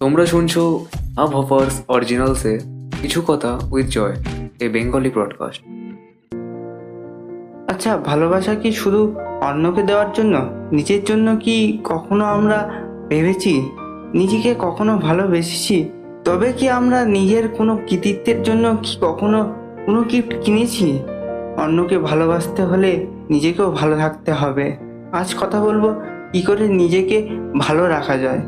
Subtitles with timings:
[0.00, 0.84] তোমরা শুনছো
[1.16, 2.58] আব হফার্স অরিজিনালসে
[3.02, 4.14] কিছু কথা with Joy
[4.60, 5.62] a Bengali broadcast
[7.68, 10.50] আচ্ছা ভালোবাসা কি শুধু অন্যকে দেওয়ার জন্য?
[10.72, 12.70] নিজের জন্য কি কখনো আমরা
[13.08, 13.70] ভেবেছি?
[14.14, 15.88] নিজেকে কখনো ভালোবেসেছি?
[16.24, 19.54] তবে কি আমরা নিজের কোনো কৃতিত্বের জন্য কি কখনো
[19.86, 20.98] কোনো গিফট কিনেছি?
[21.56, 24.76] অন্যকে ভালোবাসতে হলে নিজেকেও ভালো থাকতে হবে।
[25.12, 26.00] আজ কথা বলব
[26.32, 27.28] কি করে নিজেকে
[27.58, 28.40] ভালো রাখা যায়।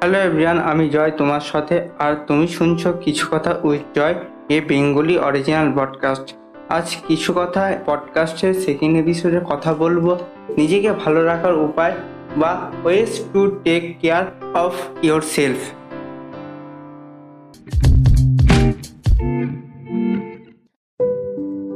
[0.00, 4.14] হ্যালো এভরিয়ান আমি জয় তোমার সাথে। আর তুমি শুনছো কিছু কথা with Joy,
[4.48, 6.34] a Bengali original podcast
[6.68, 10.18] আজ কিছু কথা পডকাস্টের সেকেন্ড এপিসোডে কথা বলব।
[10.56, 11.92] নিজেকে ভালো রাখার উপায়
[12.36, 14.74] বা ways to take care of
[15.20, 15.60] yourself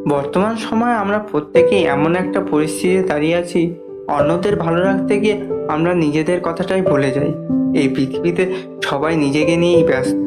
[0.08, 3.74] বর্তমান সময়ে আমরা প্রত্যেকেই এমন একটা পরিস্থিতিতে দাঁড়িয়ে আছি,
[4.08, 5.36] অন্যদের ভালো রাখতে গিয়ে
[5.68, 7.43] আমরা নিজেদের কথাটাই ভুলে যাই।
[7.74, 10.26] এই পৃথিবীতে সবাই নিজেকে নিয়েই ব্যস্ত।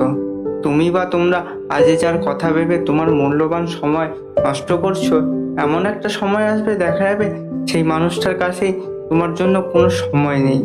[0.63, 4.07] তুমি বা তোমরা আজে যার কথা ভেবে তোমার মূল্যবান সময়
[4.45, 5.13] নষ্ট করছ,
[5.57, 7.27] এমন একটা সময় আসবে, দেখা যাবে
[7.67, 8.73] সেই মানুষটার কাছেই
[9.09, 10.59] তোমার জন্য কোনো সময় নেই।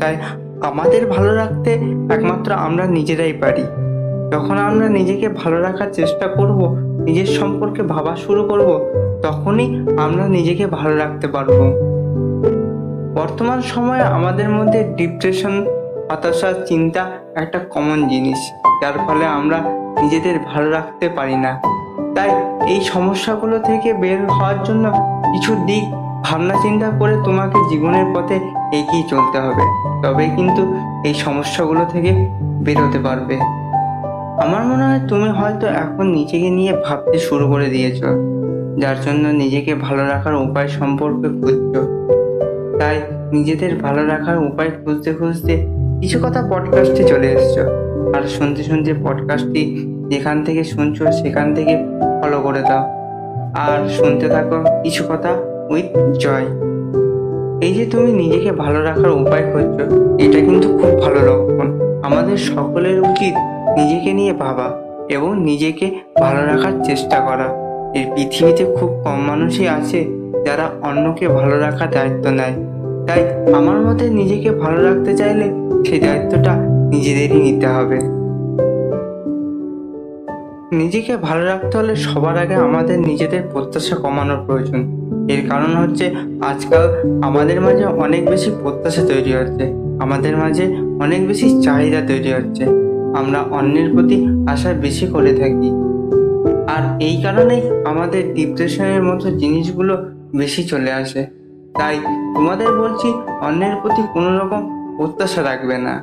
[0.00, 0.16] তাই
[0.60, 1.70] আমাদের ভালো রাখতে
[2.10, 3.62] একমাত্র আমরা নিজেরাই পারি।
[4.32, 8.68] যখন আমরা নিজেকে ভালো রাখার চেষ্টা করব, নিজের সম্পর্কে ভাবা শুরু করব,
[9.22, 11.58] তখনই আমরা নিজেকে ভালো রাখতে পারব।
[13.14, 15.66] বর্তমান সময়ে আমাদের মধ্যে ডিপ্রেশন
[16.10, 17.02] হতাশা, চিন্তা
[17.34, 18.40] একটা কমন জিনিস,
[18.82, 19.58] যার ফলে আমরা
[20.02, 21.52] নিজেদের ভালো রাখতে পারি না।
[22.14, 22.30] তাই
[22.68, 24.84] এই সমস্যাগুলো থেকে বের হওয়ার জন্য
[25.32, 25.84] কিছু দিক
[26.24, 28.36] ভাবনা চিন্তা করে তোমাকে জীবনের পথে
[28.72, 29.64] এগিয়ে চলতে হবে।
[30.02, 30.62] তবে কিন্তু
[31.04, 32.10] এই সমস্যাগুলো থেকে
[32.64, 33.36] বেরোতে পারবে।
[34.44, 38.00] আমার মনে হয় তুমি হয়তো এখন নিজেকে নিয়ে ভাবতে শুরু করে দিয়েছ,
[38.78, 41.82] যার জন্য নিজেকে ভালো রাখার উপায় সম্পর্কে খুঁজছো।
[42.78, 42.96] তাই
[43.32, 47.62] নিজেদের ভালো রাখার উপায় খুঁজতে খুঁজতে কিছু কথা পডকাস্টে চলে এসছো।
[48.16, 49.62] আর শুনতে শুনতে পডকাস্টটি
[50.08, 51.74] যেখান থেকে শুনছো, সেখান থেকে
[52.22, 52.82] ফলো করে দাও।
[53.56, 55.30] আর শুনতে থাকো কিছু কথা
[55.70, 55.86] উইথ
[56.18, 56.46] জয়
[57.62, 59.84] এই যে তুমি নিজেকে ভালো রাখার উপায় খুঁজছো,
[60.18, 61.68] এটা কিন্তু খুব ভালো লক্ষণ।
[62.02, 63.34] আমাদের সকলের উচিত
[63.76, 64.68] নিজেকে নিয়ে ভাবা
[65.08, 65.86] এবং নিজেকে
[66.20, 67.48] ভালো রাখার চেষ্টা করা।
[67.94, 70.00] এই পৃথিবীতে খুব কম মানুষই আছে
[70.46, 72.79] যারা অন্যকে ভালো রাখার দায়িত্ব নেয়।
[73.10, 75.46] তাই আমার মতে নিজেকে ভালো রাখতে চাইলে
[75.86, 76.54] সেই দায়িত্বটা
[76.90, 77.98] নিজেদেরই নিতে হবে।
[80.72, 84.80] নিজেকে ভালো রাখতে হলে সবার আগে আমাদের নিজেদের প্রত্যাশা কমানোর প্রয়োজন।
[85.28, 86.84] এর কারণ হচ্ছে আজকাল
[87.22, 89.64] আমাদের মাঝে অনেক বেশি প্রত্যাশা তৈরি হচ্ছে,
[90.00, 90.64] আমাদের মাঝে
[91.00, 92.64] অনেক বেশি চাহিদা তৈরি হচ্ছে,
[93.14, 95.70] আমরা অন্যের প্রতি আশা বেশি করে থাকি।
[96.66, 100.04] আর এই কারণেই আমাদের ডিপ্রেশনের মতো জিনিসগুলো
[100.36, 101.39] বেশি চলে আসে।
[101.78, 101.98] তাই
[102.34, 104.60] তোমাদের বলছি অন্যের প্রতি কোনো রকম
[104.96, 105.94] প্রত্যাশা রাখবে না।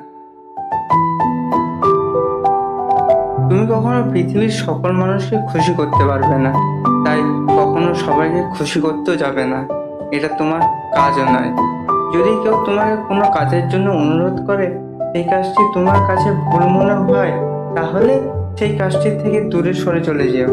[3.50, 6.52] তুমি কখনো পৃথিবীর সকল মানুষকে খুশি করতে পারবে না।
[7.06, 7.22] তাই
[7.58, 9.68] কখনো সবাইকে খুশি করতেও যাবে না।
[10.12, 10.62] এটা তোমার
[10.96, 11.52] কাজও নয়।
[12.14, 14.80] যদি কেউ তোমাকে কোনো কাজের জন্য অনুরোধ করে
[15.12, 17.32] সেই কাজটি তোমার কাছে ভুল মনে হয়,
[17.76, 18.22] তাহলে
[18.58, 20.48] সেই কাজটি থেকে দূরে সরে চলে যেও।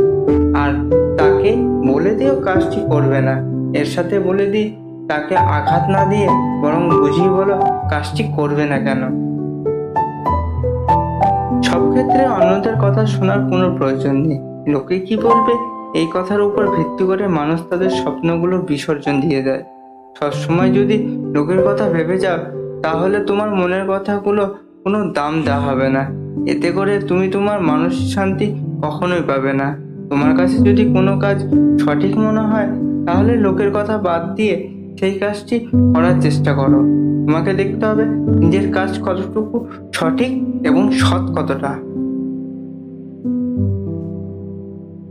[0.57, 1.57] আর তাকে
[1.93, 3.35] বলে দিও কাজটি করবে না।
[3.79, 6.29] এর সাথে বলে দিই তাকে আঘাত না দিয়ে
[6.63, 7.57] বরং বুঝিয়ে বলো,
[7.91, 9.03] কাজটি করবে না কেন?
[11.63, 14.39] সব ক্ষেত্রে অন্যদের কথা শোনার কোনো প্রয়োজন নেই।
[14.73, 15.55] লোকে কি বলবে?
[16.01, 19.63] এই কথার উপর ভিত্তি করে মানুষ তাদের স্বপ্নগুলো বিসর্জন দিয়ে দেয়।
[20.21, 20.97] সবসময় যদি
[21.35, 22.39] লোকের কথা ভেবে যাও,
[22.83, 24.43] তাহলে তোমার মনের কথাগুলো
[24.85, 26.03] কোনো দাম দেওয়া হবে না।
[26.47, 28.47] এতে করে তুমি তোমার মানসিক শান্তি
[28.83, 29.69] কখনোই পাবে না।
[30.09, 31.37] তোমার কাছে যদি কোনো কাজ
[31.83, 32.69] সঠিক মনে হয়,
[33.07, 34.57] তাহলে লোকের কথা বাদ দিয়ে
[35.01, 35.59] সেই কাজটি
[35.95, 36.81] করার চেষ্টা করো।
[37.27, 38.05] তোমাকে দেখতে হবে
[38.41, 40.33] নিজের কাজ কতটুকু সঠিক
[40.67, 41.73] এবং সৎ কতটা।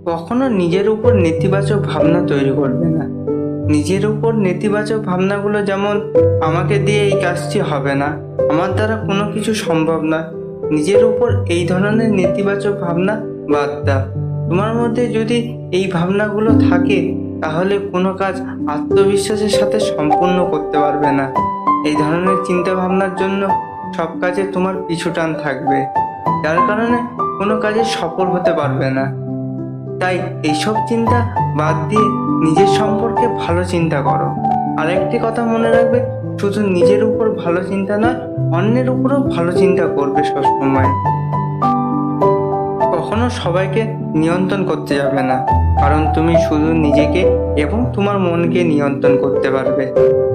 [0.06, 3.04] কখনো নিজের উপর নেতিবাচক ভাবনা তৈরি করবে না।
[3.68, 6.13] নিজের উপর নেতিবাচক ভাবনাগুলো যেমন,
[6.44, 8.10] আমাকে দিয়ে এই কাজটি হবে না,
[8.50, 10.24] আমার দ্বারা কোনো কিছু সম্ভব না।
[10.72, 13.13] নিজের উপর এই ধরনের নেতিবাচক ভাবনা
[13.54, 14.04] বাদ দাও।
[14.50, 21.25] তোমার মধ্যে যদি এই ভাবনাগুলো থাকে তাহলে কোনো কাজ আত্মবিশ্বাসের সাথে সম্পূর্ণ করতে পারবে না।
[21.86, 23.50] এই ধরনের চিন্তা ভাবনার জন্য
[23.98, 25.86] সব কাজে তোমার পিছু টান থাকবে।
[26.44, 26.98] যার কারণে
[27.38, 29.06] কোনো কাজে সফল হতে পারবে না।
[30.00, 32.07] তাই এইসব চিন্তা বাদ দিয়ে
[32.44, 34.30] নিজের সম্পর্কে ভালো চিন্তা করো।
[34.81, 36.00] আরেকটি কথা মনে রাখবে,
[36.40, 38.16] শুধু নিজের উপর ভালো চিন্তা নয়,
[38.54, 40.90] অন্যের উপরও ভালো চিন্তা করবে সবসময়।
[42.94, 43.81] কখনো সবাইকে
[44.13, 47.21] নিয়ন্ত্রণ করতে যাবে না। কারণ তুমি শুধু নিজেকে
[47.63, 49.83] এবং তোমার মনকে নিয়ন্ত্রণ করতে পারবে।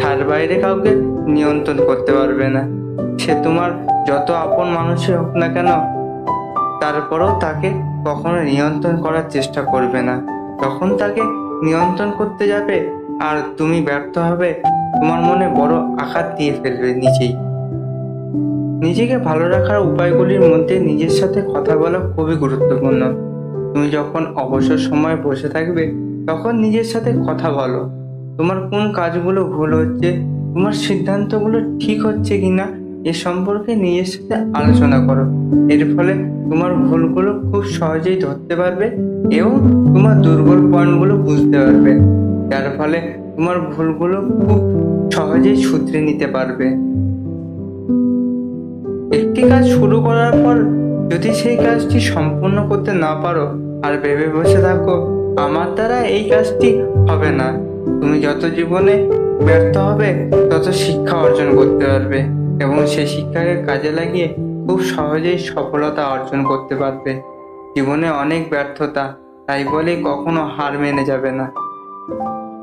[0.02, 0.90] তার বাইরে কাউকে
[1.36, 2.62] নিয়ন্ত্রণ করতে পারবে না।
[3.18, 3.70] সে তোমার
[4.08, 5.68] যত আপন মানুষই হোক না কেন,
[6.80, 7.68] তারপরেও তাকে
[8.06, 10.14] কখনো নিয়ন্ত্রণ করার চেষ্টা করবে না।
[10.62, 11.22] তখন তাকে
[11.62, 12.76] নিয়ন্ত্রণ করতে যাবে
[13.20, 14.50] আর তুমি ব্যর্থ হবে,
[14.98, 15.74] তোমার মনে বড়
[16.04, 17.32] আঘাত দিয়ে ফেলবে নিজেই।
[18.84, 23.27] নিজেকে ভালো রাখার উপায়গুলির মধ্যে নিজের সাথে কথা বলা খুবই গুরুত্বপূর্ণ।
[23.72, 25.92] তুমি যখন অবসর সময় বসে থাকবে,
[26.26, 27.90] তখন নিজের সাথে কথা বলো।
[28.36, 30.24] তোমার কোন কাজগুলো ভুল হচ্ছে,
[30.54, 32.66] তোমার সিদ্ধান্তগুলো ঠিক হচ্ছে কিনা,
[33.04, 35.24] এ সম্পর্কে নিজের সাথে আলোচনা করো।
[35.68, 36.12] এর ফলে
[36.50, 38.86] তোমার ভুলগুলো খুব সহজেই ধরতে পারবে
[39.30, 39.52] এবং
[39.94, 41.92] তোমার দুর্বল পয়েন্টগুলো বুঝতে পারবে।
[42.50, 42.98] যার ফলে
[43.36, 44.60] তোমার ভুলগুলো খুব
[45.12, 46.66] সহজেই শুধরে নিতে পারবে।
[49.18, 50.77] একটি কাজ শুরু করার পর
[51.10, 53.46] যদি সেই কাজটি সম্পূর্ণ করতে না পারো,
[53.82, 54.94] আর ভেবে বসে থাকো,
[55.36, 57.52] আমার দ্বারা এই কাজটি হবে না।
[58.00, 58.94] তুমি যত জীবনে
[59.46, 62.18] ব্যর্থ হবে, তত শিক্ষা অর্জন করতে পারবে
[62.64, 64.28] এবং সেই শিক্ষাকে কাজে লাগিয়ে
[64.66, 67.12] খুব সহজেই সফলতা অর্জন করতে পারবে।
[67.74, 69.14] জীবনে অনেক ব্যর্থতা,
[69.46, 71.46] তাই বলে কখনো হার মেনে যাবে না।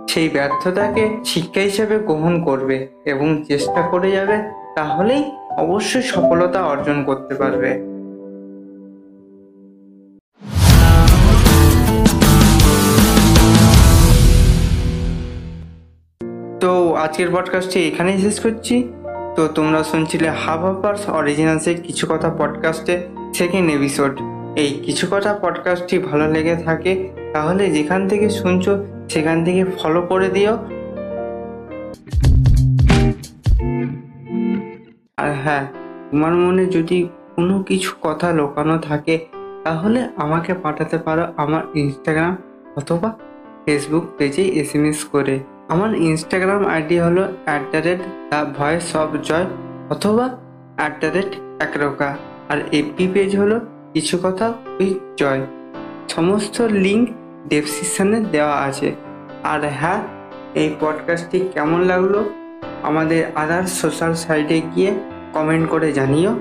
[0.07, 4.37] সেই ব্যর্থতাকে শিক্ষা হিসেবে গ্রহণ করবে এবং চেষ্টা করে যাবে,
[4.75, 5.23] তাহলেই
[5.57, 7.94] অবশ্যই সফলতা অর্জন করতে পারবে।
[16.59, 18.75] তো আজকের পডকাস্টটি এখানেই শেষ করছি।
[19.35, 22.95] তো তোমরা শুনছিলে হাফ হাফার্স অরিজিনালসের কিছু কথা পডকাস্টে
[23.33, 24.19] সেকেন্ড এপিসোড
[24.55, 30.27] এই কিছু কথা পডকাস্টটি ভালো লেগে থাকে, তাহলে যেখান থেকে শুনছো সেখান থেকে ফলো করে
[30.29, 30.53] দিও।
[35.17, 35.65] আর হ্যাঁ
[36.11, 39.15] তোমার মনে যদি কোনো কিছু কথা লোকানো থাকে,
[39.63, 42.37] তাহলে আমাকে পাঠাতে পারো আমার ইনস্টাগ্রাম
[42.75, 43.09] অথবা
[43.65, 49.45] ফেসবুক পেজে এস করে। আমার ইনস্টাগ্রাম আইডি হলো at the rate the voice of Joy
[49.89, 50.29] অথবা
[50.77, 52.17] অ্যাট দ্য রেট একরকা
[52.49, 53.59] আর এপি পেজ হলো
[53.93, 55.45] কিছু কথা উইথ জয়
[56.09, 57.09] সমস্ত লিঙ্ক
[57.47, 58.95] ডেসক্রিপশানে দেওয়া আছে।
[59.43, 60.03] আর হ্যাঁ
[60.53, 62.23] এই পডকাস্টটি কেমন লাগল
[62.83, 64.93] আমাদের আদার সোশ্যাল সাইটে গিয়ে
[65.33, 66.39] কমেন্ট করে জানিও।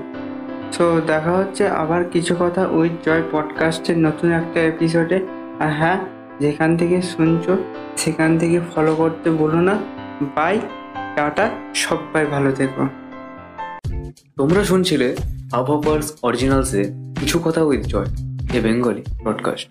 [0.71, 5.25] সো দেখা হচ্ছে আবার কিছু কথা উইথ জয় পডকাস্টের নতুন একটা এপিসোডে
[5.59, 5.97] আর হ্যাঁ
[6.39, 7.57] যেখান থেকে শুনছো,
[7.97, 9.79] সেখান থেকে ফলো করতে বলো না।
[10.35, 10.61] বাই
[11.15, 12.87] টাটা, সবাই ভালো থেকো।
[14.35, 15.15] তোমরা শুনছিলে
[15.53, 16.83] আবহাওয়ার্স অরিজিনালসে
[17.19, 18.05] কিছু কথা with Joy,
[18.53, 19.69] a Bengali podcast